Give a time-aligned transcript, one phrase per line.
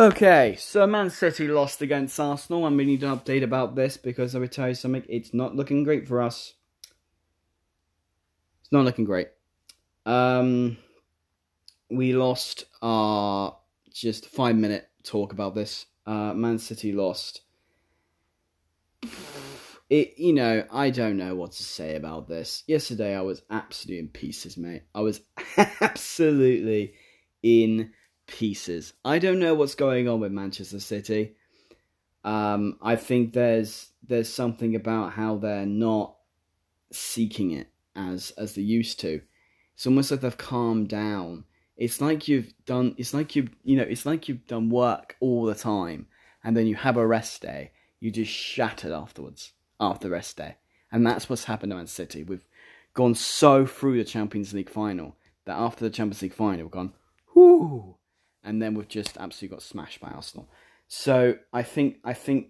[0.00, 4.34] Okay, so Man City lost against Arsenal, and we need an update about this because
[4.34, 6.54] I will tell you something, it's not looking great for us.
[8.62, 9.28] It's not looking great.
[10.06, 10.78] Um,
[11.90, 13.58] we lost our
[13.92, 15.84] just five minute talk about this.
[16.06, 17.42] Uh, Man City lost.
[19.90, 22.64] It, you know, I don't know what to say about this.
[22.66, 24.84] Yesterday, I was absolutely in pieces, mate.
[24.94, 25.20] I was
[25.58, 26.94] absolutely
[27.42, 27.92] in
[28.30, 28.92] pieces.
[29.04, 31.34] I don't know what's going on with Manchester City.
[32.24, 36.16] Um, I think there's there's something about how they're not
[36.92, 39.20] seeking it as as they used to.
[39.74, 41.44] It's almost like they've calmed down.
[41.76, 42.94] It's like you've done.
[42.98, 43.82] It's like you you know.
[43.82, 46.06] It's like you've done work all the time,
[46.44, 47.72] and then you have a rest day.
[47.98, 50.56] You just shattered afterwards after the rest day,
[50.92, 52.22] and that's what's happened to Man City.
[52.22, 52.46] We've
[52.94, 56.92] gone so through the Champions League final that after the Champions League final, we've gone,
[57.34, 57.96] whoo,
[58.44, 60.48] and then we've just absolutely got smashed by Arsenal.
[60.88, 62.48] So I think I think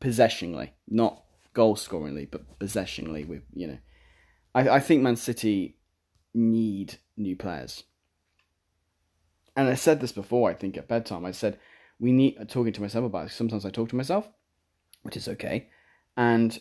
[0.00, 1.22] possessionally, not
[1.54, 3.78] goal scoringly, but possessionly, we you know,
[4.54, 5.78] I, I think Man City
[6.34, 7.84] need new players.
[9.56, 11.24] And I said this before, I think at bedtime.
[11.24, 11.58] I said
[11.98, 13.32] we need talking to myself about it.
[13.32, 14.28] Sometimes I talk to myself,
[15.02, 15.68] which is okay.
[16.16, 16.58] And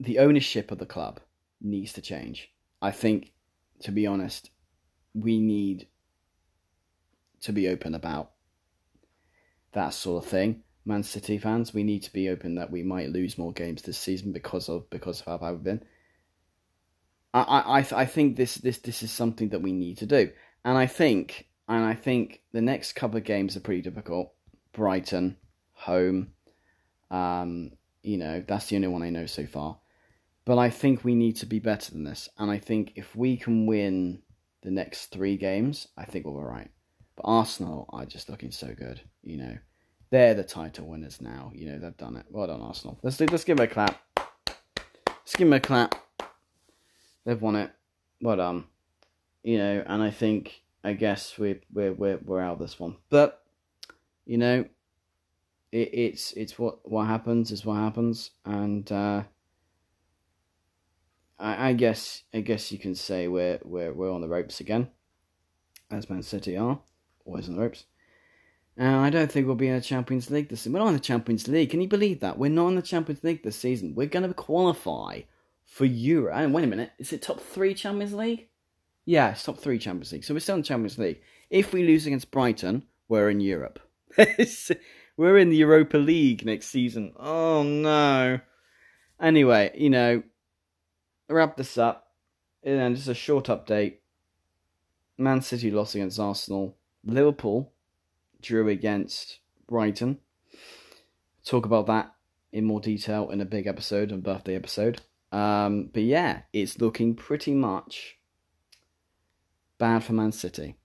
[0.00, 1.20] the ownership of the club
[1.60, 2.50] needs to change.
[2.80, 3.32] I think,
[3.80, 4.50] to be honest,
[5.14, 5.88] we need
[7.42, 8.32] to be open about
[9.72, 10.62] that sort of thing.
[10.84, 13.98] Man City fans, we need to be open that we might lose more games this
[13.98, 15.84] season because of because of how bad we've been.
[17.34, 20.30] I I I think this this this is something that we need to do,
[20.64, 24.32] and I think and I think the next couple of games are pretty difficult.
[24.72, 25.36] Brighton,
[25.72, 26.32] home,
[27.10, 29.78] um, you know that's the only one I know so far.
[30.46, 33.36] But I think we need to be better than this, and I think if we
[33.36, 34.22] can win
[34.62, 36.70] the next three games, I think we'll be right.
[37.18, 39.58] But Arsenal are just looking so good, you know.
[40.10, 41.50] They're the title winners now.
[41.52, 42.26] You know they've done it.
[42.30, 42.96] Well done, Arsenal.
[43.02, 44.00] Let's let's give them a clap.
[44.16, 45.96] Let's give them a clap.
[47.24, 47.72] They've won it.
[48.22, 48.66] Well done.
[49.42, 52.96] You know, and I think I guess we're we're we're we're out this one.
[53.10, 53.42] But
[54.24, 54.64] you know,
[55.72, 59.24] it, it's it's what what happens is what happens, and uh,
[61.36, 64.88] I, I guess I guess you can say we're we're we're on the ropes again,
[65.90, 66.78] as Man City are
[67.34, 67.84] on the ropes.
[68.76, 70.72] And I don't think we'll be in the Champions League this season.
[70.72, 71.70] We're not in the Champions League.
[71.70, 72.38] Can you believe that?
[72.38, 73.94] We're not in the Champions League this season.
[73.94, 75.22] We're going to qualify
[75.64, 76.32] for Euro.
[76.32, 78.48] And wait a minute, is it top three Champions League?
[79.04, 80.24] Yeah, it's top three Champions League.
[80.24, 81.20] So we're still in the Champions League.
[81.50, 83.80] If we lose against Brighton, we're in Europe.
[85.16, 87.12] we're in the Europa League next season.
[87.18, 88.38] Oh no.
[89.20, 90.22] Anyway, you know,
[91.28, 92.12] wrap this up.
[92.62, 93.96] And just a short update.
[95.16, 96.76] Man City lost against Arsenal.
[97.08, 97.72] Liverpool
[98.40, 100.18] drew against Brighton.
[101.44, 102.14] Talk about that
[102.52, 105.00] in more detail in a big episode, a birthday episode.
[105.32, 108.18] Um, but yeah, it's looking pretty much
[109.78, 110.76] bad for Man City.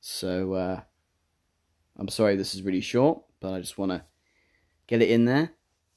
[0.00, 0.80] So uh,
[1.96, 4.04] I'm sorry this is really short, but I just want to
[4.86, 5.52] get it in there.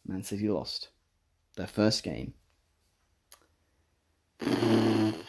[0.05, 0.89] Man City lost
[1.55, 2.33] their first game.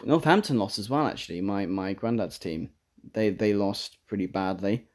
[0.05, 1.07] Northampton lost as well.
[1.07, 2.71] Actually, my my granddad's team
[3.15, 4.87] they they lost pretty badly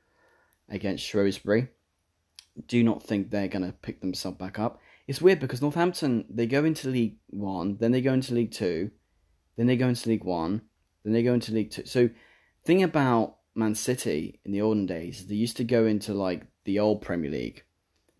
[0.69, 1.69] against Shrewsbury.
[2.68, 4.79] Do not think they're gonna pick themselves back up.
[5.07, 8.91] It's weird because Northampton they go into League One, then they go into League Two,
[9.57, 10.62] then they go into League One,
[11.03, 11.85] then they go into League Two.
[11.85, 12.09] So,
[12.63, 16.80] thing about Man City in the olden days, they used to go into like the
[16.80, 17.63] old Premier League,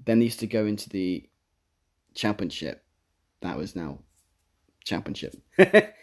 [0.06, 1.30] then they used to go into the
[2.14, 2.84] Championship.
[3.42, 4.00] That was now
[4.84, 5.36] Championship.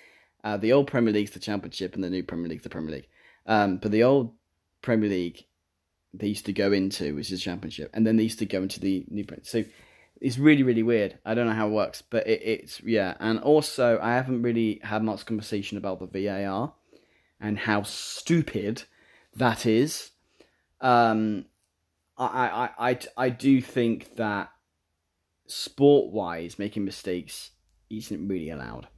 [0.44, 3.08] uh, the old Premier League's the Championship, and the new Premier League's the Premier League.
[3.46, 4.34] Um, but the old
[4.82, 5.44] Premier League
[6.12, 8.80] they used to go into, which is Championship, and then they used to go into
[8.80, 9.24] the new.
[9.42, 9.64] So
[10.20, 11.18] it's really really weird.
[11.24, 13.14] I don't know how it works, but it, it's yeah.
[13.20, 16.74] And also, I haven't really had much conversation about the VAR
[17.40, 18.84] and how stupid
[19.36, 20.10] that is.
[20.80, 21.46] Um,
[22.18, 24.50] I I I I do think that
[25.46, 27.50] sport wise, making mistakes
[27.88, 28.88] isn't really allowed.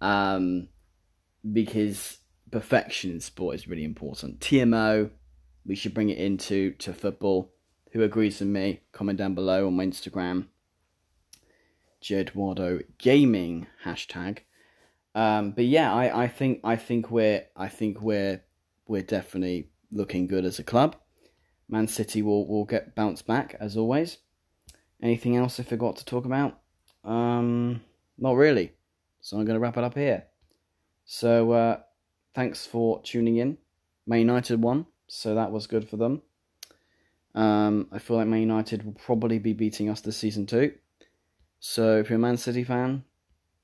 [0.00, 0.68] Um,
[1.52, 2.18] because
[2.50, 4.40] perfection in sport is really important.
[4.40, 5.10] TMO,
[5.64, 7.52] we should bring it into to football.
[7.92, 8.80] Who agrees with me?
[8.92, 10.46] Comment down below on my Instagram.
[12.02, 14.38] Jedwardo Gaming hashtag.
[15.14, 18.42] Um, but yeah, I, I think I think we're I think we're
[18.86, 20.96] we're definitely looking good as a club.
[21.68, 24.18] Man City will will get bounced back as always.
[25.02, 26.60] Anything else I forgot to talk about?
[27.04, 27.80] Um,
[28.18, 28.72] not really.
[29.20, 30.24] So I'm going to wrap it up here.
[31.04, 31.80] So uh,
[32.34, 33.58] thanks for tuning in.
[34.06, 36.22] Man United won, so that was good for them.
[37.34, 40.72] Um, I feel like Man United will probably be beating us this season too.
[41.60, 43.04] So if you're a Man City fan,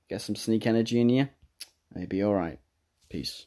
[0.09, 1.29] get some sneak energy in you.
[1.95, 2.61] Maybe alright.
[3.09, 3.47] Peace.